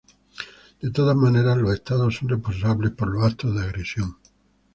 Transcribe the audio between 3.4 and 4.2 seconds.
de agresión.